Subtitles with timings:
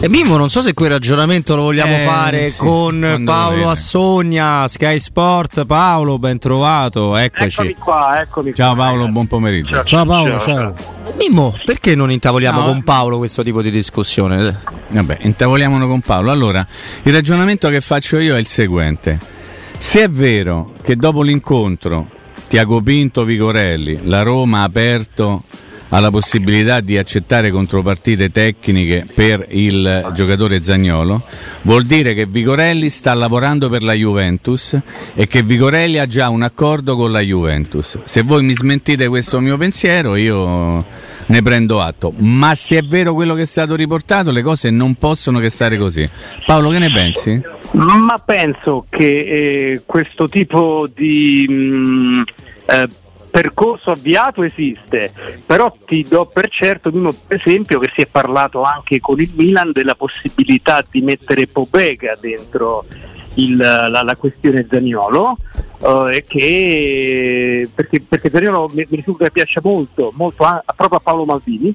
[0.00, 3.70] E Mimmo, non so se quel ragionamento lo vogliamo Eh, fare sì, con Paolo volete.
[3.70, 5.66] Assogna, Sky Sport.
[5.66, 7.62] Paolo, ben trovato, eccoci.
[7.62, 8.84] Eccomi qua, eccomi Ciao qua.
[8.84, 9.82] Paolo, buon pomeriggio.
[9.82, 10.72] Ciao Paolo, ciao.
[11.18, 12.66] Mimmo, perché non intavoliamo No.
[12.66, 14.56] con Paolo questo tipo di discussione?
[14.90, 16.30] Vabbè, intavoliamolo con Paolo.
[16.30, 16.64] Allora,
[17.02, 19.18] il ragionamento che faccio io è il seguente.
[19.78, 22.06] Se è vero che dopo l'incontro
[22.46, 25.42] Tiago Pinto Vigorelli, la Roma ha aperto
[25.90, 31.22] alla possibilità di accettare contropartite tecniche per il giocatore Zagnolo,
[31.62, 34.78] vuol dire che Vigorelli sta lavorando per la Juventus
[35.14, 37.98] e che Vigorelli ha già un accordo con la Juventus.
[38.04, 40.84] Se voi mi smentite questo mio pensiero, io
[41.26, 42.12] ne prendo atto.
[42.18, 45.76] Ma se è vero quello che è stato riportato, le cose non possono che stare
[45.76, 46.08] così.
[46.46, 47.40] Paolo, che ne pensi?
[47.72, 52.22] Ma penso che eh, questo tipo di mh,
[52.66, 52.88] eh,
[53.30, 55.12] percorso avviato esiste,
[55.44, 59.72] però ti do per certo, per esempio, che si è parlato anche con il Milan
[59.72, 62.84] della possibilità di mettere Pobega dentro
[63.34, 65.36] il- la, la questione Zaniolo.
[65.80, 71.00] eh, che, perché, perché Zaniolo mi, mi risulta che piaccia molto, molto a- proprio a
[71.02, 71.74] Paolo Maldini.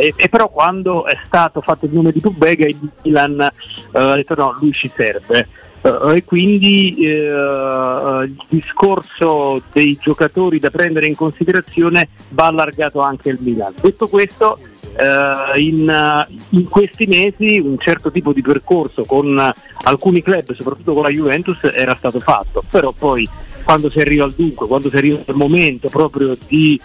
[0.00, 4.14] E, e però quando è stato fatto il nome di Pobega il Milan eh, ha
[4.14, 5.48] detto no, lui ci serve.
[5.80, 13.30] Eh, e quindi eh, il discorso dei giocatori da prendere in considerazione va allargato anche
[13.30, 13.74] al Milan.
[13.80, 14.58] Detto questo,
[14.96, 19.52] eh, in, in questi mesi un certo tipo di percorso con
[19.84, 23.28] alcuni club, soprattutto con la Juventus, era stato fatto, però poi
[23.62, 26.80] quando si arriva al dunque, quando si arriva al momento proprio di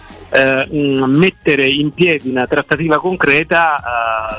[0.70, 3.76] mh, mettere in piedi una trattativa concreta,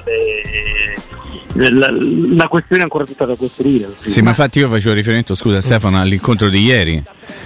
[0.05, 1.23] le-
[1.55, 3.89] la, la questione è ancora tutta da costruire.
[3.95, 7.01] Sì, ma infatti io facevo riferimento, scusa Stefano, all'incontro di ieri.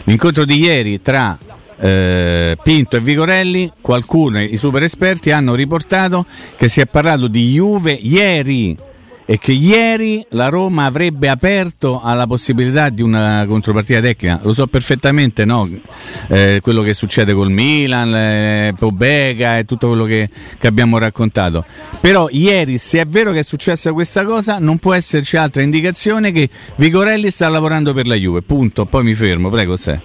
[0.06, 1.38] L'incontro di ieri tra
[1.80, 6.26] eh, Pinto e Vigorelli, qualcuno, i super esperti, hanno riportato
[6.58, 8.76] che si è parlato di Juve ieri
[9.32, 14.40] e che ieri la Roma avrebbe aperto alla possibilità di una contropartita tecnica.
[14.42, 15.70] Lo so perfettamente, no?
[16.30, 20.28] Eh, quello che succede col Milan, eh, Pobega e tutto quello che,
[20.58, 21.64] che abbiamo raccontato.
[22.02, 26.32] Però ieri, se è vero che è successa questa cosa, non può esserci altra indicazione
[26.32, 28.42] che Vigorelli sta lavorando per la Juve.
[28.42, 28.88] Punto.
[28.88, 30.02] Poi mi fermo, prego, se.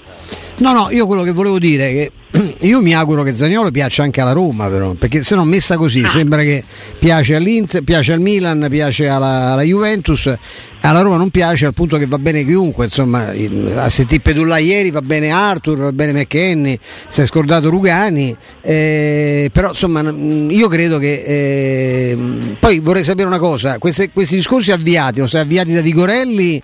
[0.56, 4.04] No, no, io quello che volevo dire è che io mi auguro che Zaniolo piaccia
[4.04, 6.62] anche alla Roma, però, perché se no messa così sembra che
[6.98, 10.32] piace all'Inter, piace al Milan, piace alla, alla Juventus,
[10.80, 13.32] alla Roma non piace al punto che va bene chiunque, insomma,
[13.76, 16.78] a sentire Pedulla ieri va bene Arthur, va bene McKenny,
[17.08, 22.18] si è scordato Rugani, eh, però insomma io credo che eh,
[22.60, 26.62] poi vorrei sapere una cosa, queste- questi discorsi avviati, non so, avviati da Vigorelli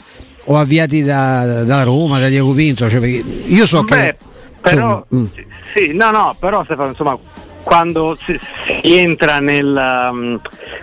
[0.50, 4.16] o avviati da, dalla Roma, da Diego Pinto, cioè, io so Beh, che...
[4.60, 5.24] però, mm.
[5.72, 7.16] sì, no, no, però Stefano, insomma,
[7.62, 10.40] quando si, si entra nel, um,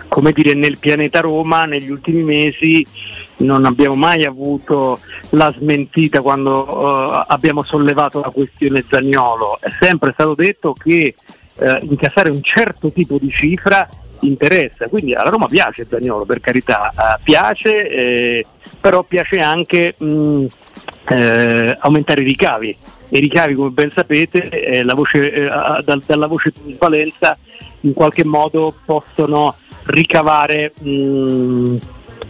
[0.08, 2.86] come dire, nel pianeta Roma negli ultimi mesi
[3.38, 4.98] non abbiamo mai avuto
[5.30, 9.58] la smentita quando uh, abbiamo sollevato la questione Zagnolo.
[9.60, 11.14] È sempre stato detto che
[11.60, 13.86] eh, incassare un certo tipo di cifra
[14.20, 18.46] interessa, quindi alla Roma piace Zagnolo, per carità, eh, piace, eh,
[18.80, 20.44] però piace anche mh,
[21.08, 22.76] eh, aumentare i ricavi.
[23.10, 25.48] E i ricavi, come ben sapete, eh, voce, eh,
[25.84, 27.36] dal- dalla voce plusvalenza
[27.82, 29.54] in qualche modo possono
[29.86, 31.76] ricavare mh,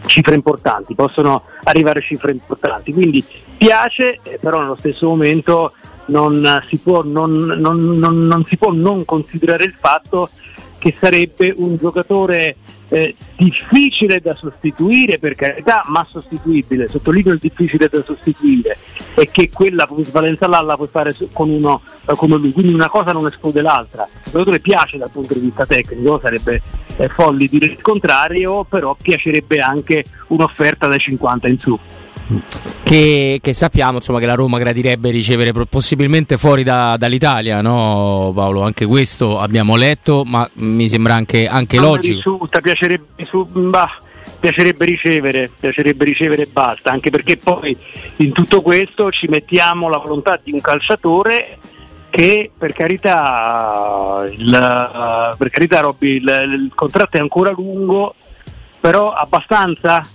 [0.06, 2.92] cifre importanti, possono arrivare a cifre importanti.
[2.92, 3.24] Quindi
[3.56, 5.72] piace, eh, però nello stesso momento
[6.06, 10.30] non si può non, non- non- non si può non considerare il fatto
[10.78, 12.56] che sarebbe un giocatore
[12.88, 18.78] eh, difficile da sostituire per carità, ma sostituibile, sottolineo il difficile da sostituire
[19.14, 22.88] e che quella plusvalenza là la puoi fare con uno eh, come lui, quindi una
[22.88, 24.08] cosa non esclude l'altra.
[24.24, 26.62] Il giocatore piace dal punto di vista tecnico, sarebbe
[26.96, 31.78] eh, folli dire il contrario, però piacerebbe anche un'offerta da 50 in su.
[32.82, 38.62] Che, che sappiamo insomma, che la Roma gradirebbe ricevere possibilmente fuori da- dall'Italia, no Paolo?
[38.62, 42.14] Anche questo abbiamo letto, ma mi sembra anche, anche Non mi logico.
[42.14, 43.96] risulta, piacerebbe, su- bah,
[44.40, 47.76] piacerebbe ricevere, piacerebbe ricevere e basta, anche perché poi
[48.16, 51.58] in tutto questo ci mettiamo la volontà di un calciatore
[52.10, 56.22] che per carità, il, per carità Robby, il,
[56.62, 58.14] il contratto è ancora lungo,
[58.80, 60.06] però abbastanza?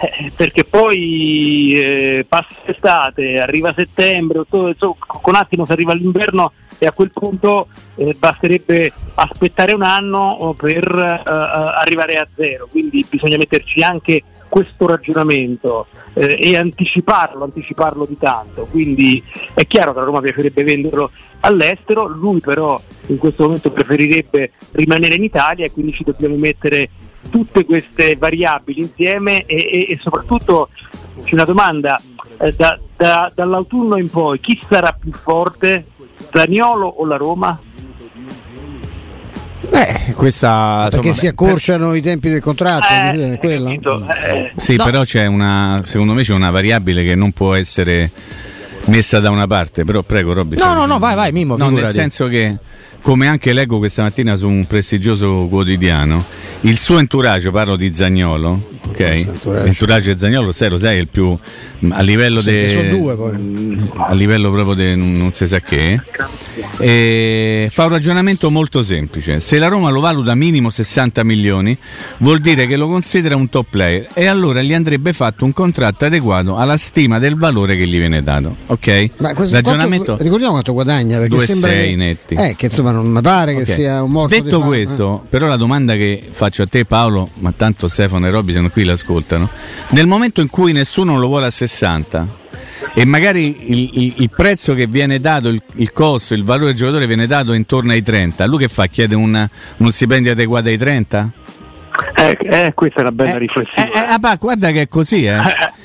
[0.00, 5.90] Eh, perché poi eh, passa l'estate, arriva settembre, ottobre, insomma, con un attimo si arriva
[5.90, 7.66] all'inverno e a quel punto
[7.96, 14.86] eh, basterebbe aspettare un anno per eh, arrivare a zero, quindi bisogna metterci anche questo
[14.86, 19.20] ragionamento eh, e anticiparlo, anticiparlo di tanto, quindi
[19.54, 21.10] è chiaro che la Roma piacerebbe venderlo
[21.40, 26.88] all'estero, lui però in questo momento preferirebbe rimanere in Italia e quindi ci dobbiamo mettere
[27.30, 30.68] tutte queste variabili insieme e, e, e soprattutto
[31.24, 32.00] c'è una domanda,
[32.38, 35.84] eh, da, da, dall'autunno in poi chi sarà più forte,
[36.32, 37.60] Zaniolo o la Roma?
[39.70, 43.38] Beh, questa perché insomma, si accorciano i tempi del contratto, Eh, eh?
[43.42, 44.84] Eh, Sì, No.
[44.84, 48.10] però c'è una, secondo me c'è una variabile che non può essere
[48.88, 50.56] messa da una parte, però prego Robby.
[50.56, 52.56] No, no, no, vai, vai, Mimmo, No, nel senso che,
[53.02, 56.24] come anche leggo questa mattina su un prestigioso quotidiano,
[56.62, 59.64] il suo entourage, parlo di Zagnolo, ok?
[59.66, 60.12] entourage?
[60.14, 61.36] Di Zagnolo, sai, lo sai, è il più
[61.78, 63.90] mh, a livello Sì, de- che sono due poi.
[63.96, 66.00] a livello proprio di non si sa che
[66.78, 71.76] e fa un ragionamento molto semplice se la Roma lo valuta minimo 60 milioni
[72.18, 76.04] vuol dire che lo considera un top player e allora gli andrebbe fatto un contratto
[76.04, 80.52] adeguato alla stima del valore che gli viene dato ok Ma questo- ragionamento quanto- ricordiamo
[80.52, 82.34] quanto guadagna perché 2,6 sembra che, netti.
[82.34, 83.68] Eh, che insomma non mi pare che Ok.
[83.68, 87.52] sia un morto Detto fame, questo, però la domanda che faccio a te Paolo, ma
[87.56, 89.48] tanto Stefano e Robby sono qui l'ascoltano,
[89.90, 92.46] nel momento in cui nessuno lo vuole a 60
[92.94, 96.74] e magari il, il- il prezzo che viene dato, il, il costo, il valore del
[96.76, 98.86] giocatore viene dato intorno ai 30, lui che fa?
[98.86, 101.32] Chiede un, uno stipendio adeguato ai 30?
[102.14, 103.92] eh, eh, questa è una bella Eh, riflessione.
[103.92, 105.36] eh, eh, ah, pa, guarda che è così, eh.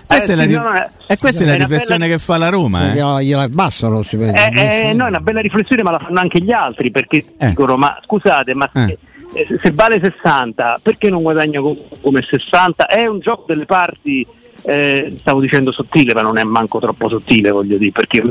[0.06, 0.88] Questa è la, ri- no, eh.
[1.08, 2.94] e questa è la riflessione bella- che fa la Roma.
[2.96, 3.24] Cioè, eh.
[3.26, 4.40] gliela abbassano lo stipendio.
[4.62, 7.48] Eh, eh, no, è una bella riflessione, ma la fanno anche gli altri perché Eh.
[7.50, 8.80] dicono: Ma scusate, ma Eh.
[8.86, 8.98] se, eh,
[9.34, 12.88] se vale 60, perché non guadagna com- come 60?
[12.88, 14.26] È un gioco delle parti,
[14.66, 18.22] eh, stavo dicendo sottile, ma non è manco troppo sottile, voglio dire, perché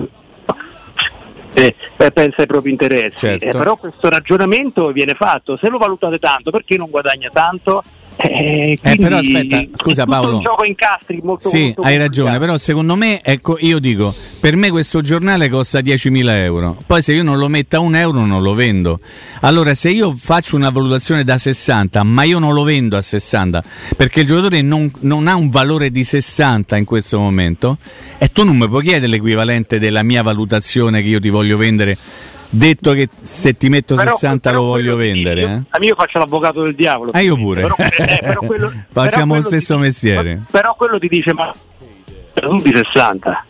[1.55, 3.19] eh, eh, pensa ai propri interessi.
[3.19, 3.47] Certo.
[3.47, 7.83] Eh, però questo ragionamento viene fatto: se lo valutate tanto, perché non guadagna tanto?
[8.17, 10.37] Eh, quindi però aspetta, scusa, Paolo.
[10.37, 14.15] un gioco a incastri molto Sì, molto hai ragione, però secondo me, ecco, io dico,
[14.41, 17.95] per me questo giornale costa 10.000 euro, poi se io non lo metto a un
[17.95, 19.01] euro non lo vendo.
[19.41, 23.63] Allora se io faccio una valutazione da 60, ma io non lo vendo a 60,
[23.97, 27.79] perché il giocatore non, non ha un valore di 60 in questo momento,
[28.19, 31.97] e tu non mi puoi chiedere l'equivalente della mia valutazione che io ti voglio vendere,
[32.55, 35.41] detto che se ti metto Però- 60 però lo voglio vendere.
[35.41, 35.85] Io, eh?
[35.87, 37.11] io faccio l'avvocato del diavolo.
[37.13, 37.63] Ah, io pure.
[37.63, 40.43] Però, eh, però quello- Facciamo però lo stesso ti- mestiere.
[40.51, 41.53] Però quello ti dice, ma
[42.35, 43.45] tu di 60.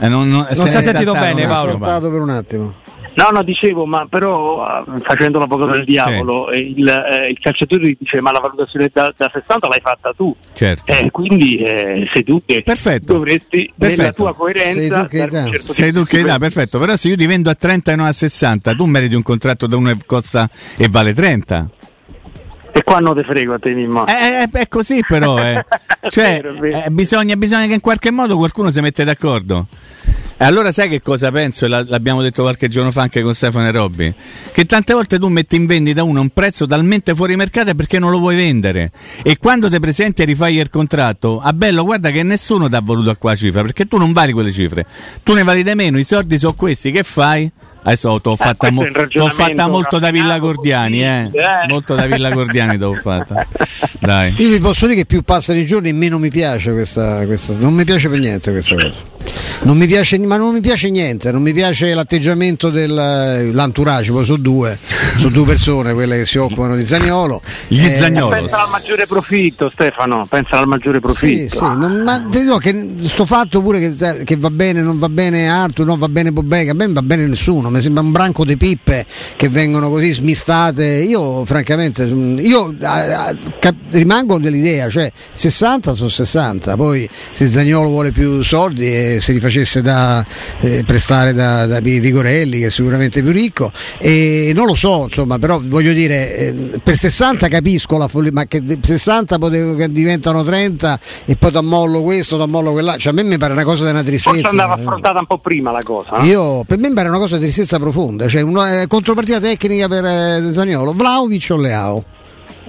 [0.00, 1.70] Eh, non, non, Non si è sentito bene, Paolo.
[1.70, 2.74] si è saltato per un attimo.
[3.18, 7.82] No, no, dicevo, ma però eh, facendo l'avvocato del diavolo, eh, il, eh, il calciatore
[7.88, 10.34] ti dice, ma la valutazione da, da 60 l'hai fatta tu.
[10.54, 10.92] Certo.
[10.92, 13.14] Eh, quindi eh, sei tu che Perfetto.
[13.14, 14.22] dovresti, nella Perfetto.
[14.22, 15.44] tua coerenza, Sei tu che dà.
[15.50, 16.78] certo Sei tu che dà, perfetto.
[16.78, 19.66] Però se io ti vendo a 30 e non a 60, tu meriti un contratto
[19.66, 21.70] da uno che costa e vale 30.
[22.70, 24.06] E qua non te frego a te, Mimmo.
[24.06, 25.64] Eh, eh, è così però, eh.
[26.08, 26.84] Cioè, vero, vero.
[26.84, 29.66] eh, bisogna, bisogna che in qualche modo qualcuno si mette d'accordo.
[30.40, 31.64] E allora sai che cosa penso?
[31.64, 34.14] E la- l'abbiamo detto qualche giorno fa anche con Stefano e Robby.
[34.52, 37.98] Che tante volte tu metti in vendita uno a un prezzo talmente fuori mercato perché
[37.98, 38.92] non lo vuoi vendere.
[39.24, 42.80] E quando ti presenti e rifai il contratto, a bello, guarda che nessuno ti ha
[42.80, 44.86] voluto a qua cifra, perché tu non vali quelle cifre.
[45.24, 47.50] Tu ne vali di meno, i soldi sono questi, che fai?
[47.80, 51.30] Adesso t'ho fatta, questo mo- è il t'ho ragionamento fatta molto da Villa Gordiani, eh.
[51.32, 51.66] eh.
[51.68, 53.46] Molto da Villa Gordiani t'ho fatta.
[53.98, 54.34] Dai.
[54.38, 57.72] Io vi posso dire che più passano i giorni meno mi piace questa, questa non
[57.74, 58.92] mi piace per niente questa cosa.
[59.60, 64.38] Non mi piace, ma non mi piace niente, non mi piace l'atteggiamento dell'entourage, poi sono
[64.38, 64.78] due,
[65.18, 67.42] sono due persone, quelle che si occupano di Zagnolo.
[67.66, 68.36] Gli Zagnolo.
[68.36, 71.56] Pensa al maggiore profitto, Stefano, pensa al maggiore Sì, profitto.
[71.56, 75.08] sì, non- ma ti dico che sto fatto pure che, che va bene, non va
[75.08, 78.12] bene Arthur, non va bene Bobega, a me non va bene nessuno, mi sembra un
[78.12, 79.04] branco di pippe
[79.36, 80.84] che vengono così smistate.
[80.86, 87.48] Io francamente mm, io ah, ah, cap- rimango dell'idea, cioè 60 sono 60, poi se
[87.48, 90.24] Zagnolo vuole più soldi e se li facesse da
[90.60, 95.38] eh, prestare da, da Vigorelli che è sicuramente più ricco e non lo so, insomma,
[95.38, 99.90] però voglio dire eh, per 60 capisco la follia, ma che de- 60 potevo- che
[99.90, 103.84] diventano 30 e poi t'ammollo questo, t'ammollo quella, cioè a me mi pare una cosa
[103.84, 104.48] di una Forse tristezza.
[104.48, 106.18] andava affrontata un po' prima la cosa.
[106.20, 109.88] Io, per me mi pare una cosa di tristezza profonda, cioè una eh, contropartita tecnica
[109.88, 112.04] per eh, Zaniolo, Vlaovic o Leao.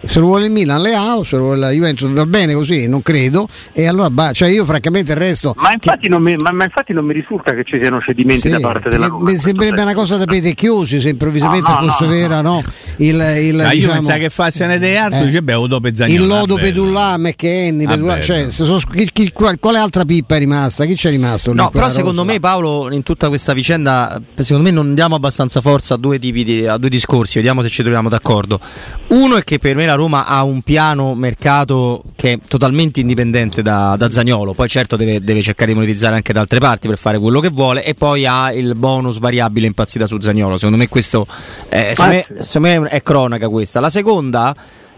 [0.05, 3.01] Se lo vuole il Milan, Leao, se lo vuole la Juventus va bene così, non
[3.01, 3.47] credo.
[3.73, 5.53] E allora, bah, cioè io francamente il resto.
[5.57, 8.49] Ma infatti, non mi, ma, ma infatti non mi risulta che ci siano cedimenti Sì,
[8.49, 9.31] da parte della mi- Roma.
[9.31, 12.63] mi sembrerebbe una cosa da petecchiosi se improvvisamente No, no, fosse no, vera, no?
[12.97, 15.67] Il, il, La diciamo, Juve sa che fa se ne dei altri, eh, beh, o
[15.67, 16.21] dopo Zagnolo.
[16.21, 16.55] il lodo.
[16.55, 18.47] Pedullà, McKenny, Pedullà, cioè,
[18.91, 20.85] chi- chi- qual- quale altra pippa è rimasta?
[20.85, 21.53] Chi c'è rimasto?
[21.53, 22.33] No, però secondo rosa?
[22.33, 26.43] me Paolo in tutta questa vicenda, secondo me non diamo abbastanza forza a due, tipi
[26.43, 28.59] di, a due discorsi, vediamo se ci troviamo d'accordo.
[29.07, 33.61] Uno è che per me la Roma ha un piano mercato che è totalmente indipendente
[33.61, 36.97] da, da Zagnolo, poi certo deve, deve cercare di monetizzare anche da altre parti per
[36.97, 40.87] fare quello che vuole e poi ha il bonus variabile impazzita su Zagnolo, secondo me
[40.87, 41.27] questo
[41.69, 43.79] eh, secondo me, secondo me è cronaca questa.
[43.79, 44.55] La seconda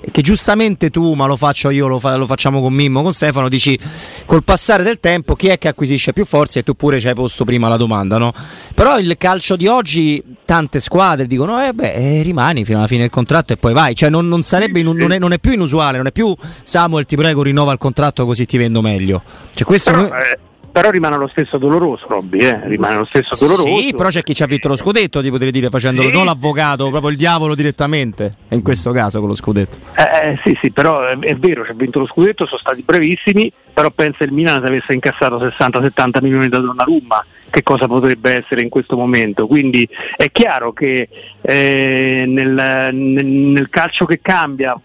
[0.10, 3.50] che giustamente tu, ma lo faccio io, lo, fa, lo, facciamo con Mimmo, con Stefano,
[3.50, 3.78] dici
[4.26, 7.14] col passare del tempo chi è che acquisisce più forze e tu pure ci hai
[7.14, 8.32] posto prima la domanda, no?
[8.74, 13.02] Però il calcio di oggi, tante squadre dicono, eh beh, eh, rimani fino alla fine
[13.02, 15.98] del contratto e poi vai, cioè non, non sarebbe, non è, non, è, più inusuale,
[15.98, 19.22] non è più Samuel ti prego rinnova il contratto così ti vendo meglio.
[19.54, 19.92] Cioè questo...
[19.92, 22.68] Però, eh però rimane lo stesso doloroso, Robby, eh?
[22.68, 23.78] rimane lo stesso doloroso.
[23.78, 26.14] Sì, però c'è chi ci ha vinto lo scudetto, ti potrei dire, facendolo sì.
[26.14, 29.78] non l'avvocato, proprio il diavolo direttamente, in questo caso con lo scudetto.
[29.96, 32.84] Eh, eh, sì, sì, però è, è vero, ci ha vinto lo scudetto, sono stati
[32.84, 38.38] brevissimi, però pensa il Milan se avesse incassato 60-70 milioni da Donnarumma che cosa potrebbe
[38.42, 39.46] essere in questo momento.
[39.46, 41.08] Quindi è chiaro che
[41.42, 44.80] eh, nel, nel, nel, calcio che cambia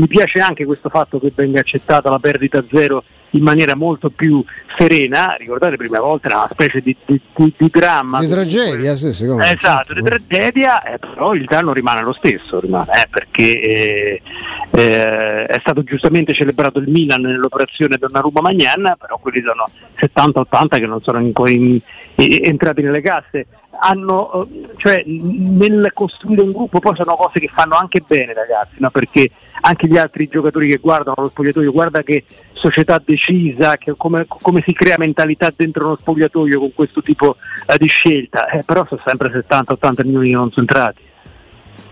[0.00, 4.42] mi piace anche questo fatto che venga accettata la perdita zero in maniera molto più
[4.76, 8.18] serena, ricordate prima volta era una specie di, di, di, di dramma.
[8.18, 13.02] Di tragedia, sì, sì, Esatto, di tragedia, eh, però il danno rimane lo stesso, rimane,
[13.02, 14.22] eh, perché eh,
[14.70, 19.68] eh, è stato giustamente celebrato il Milan nell'operazione Donnarumma Magnan, però quelli sono
[20.00, 21.78] 70-80 che non sono ancora in,
[22.16, 23.46] in, entrati nelle casse
[23.80, 24.46] hanno,
[24.76, 28.90] cioè, nel costruire un gruppo poi sono cose che fanno anche bene ragazzi, no?
[28.90, 29.30] perché
[29.62, 34.62] anche gli altri giocatori che guardano lo spogliatoio, guarda che società decisa, che come, come,
[34.64, 39.00] si crea mentalità dentro uno spogliatoio con questo tipo eh, di scelta, eh, però sono
[39.04, 41.08] sempre 70-80 milioni non centrati.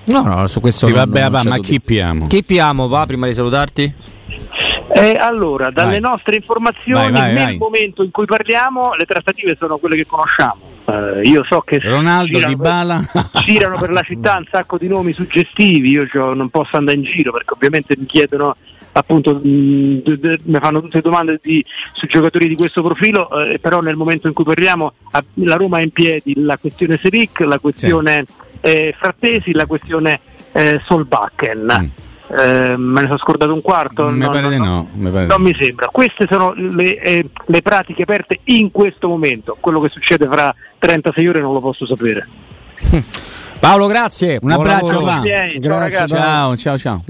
[0.04, 2.26] No, no, su questo sì, non, vabbè, non va, ma chi piamo?
[2.26, 3.94] Chi piamo va prima di salutarti?
[4.90, 6.10] Eh, allora, dalle vai.
[6.10, 10.76] nostre informazioni, vai, vai, nel momento in cui parliamo, le trattative sono quelle che conosciamo.
[10.84, 13.04] Uh, io so che Ronaldo Di Bala
[13.44, 17.02] girano per la città un sacco di nomi suggestivi, io cioè, non posso andare in
[17.02, 18.56] giro perché ovviamente mi chiedono
[18.92, 20.02] appunto mi
[20.60, 24.44] fanno tutte domande di, su giocatori di questo profilo, eh, però nel momento in cui
[24.44, 24.94] parliamo
[25.34, 28.32] la Roma è in piedi la questione Seric, la questione sì.
[28.62, 30.20] eh, Frattesi, la questione
[30.52, 31.78] eh, Solbakken.
[31.80, 32.07] Mm.
[32.30, 34.08] Eh, me ne sono scordato un quarto?
[34.08, 35.10] Mi no, pare no, no, no.
[35.10, 35.88] Pare non mi sembra.
[35.88, 39.56] Queste sono le, eh, le, pratiche aperte in questo momento.
[39.58, 42.26] Quello che succede fra 36 ore non lo posso sapere.
[43.58, 44.38] Paolo, grazie.
[44.40, 45.02] Un abbraccio.
[46.06, 47.04] Ciao, ciao, ciao, ciao.